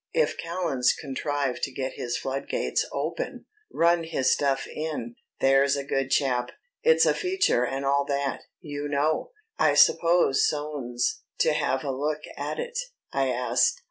If 0.13 0.35
Callan's 0.35 0.93
contrived 0.99 1.61
to 1.61 1.71
get 1.71 1.93
his 1.93 2.17
flood 2.17 2.49
gates 2.49 2.87
open, 2.91 3.45
run 3.71 4.03
his 4.03 4.31
stuff 4.33 4.65
in, 4.65 5.13
there's 5.41 5.75
a 5.75 5.83
good 5.83 6.09
chap. 6.09 6.49
It's 6.81 7.05
a 7.05 7.13
feature 7.13 7.63
and 7.63 7.85
all 7.85 8.05
that, 8.05 8.41
you 8.61 8.87
know." 8.87 9.29
"I 9.59 9.75
suppose 9.75 10.47
Soane's 10.49 11.21
to 11.41 11.53
have 11.53 11.83
a 11.83 11.91
look 11.91 12.21
at 12.35 12.57
it," 12.57 12.79
I 13.13 13.27
asked. 13.29 13.79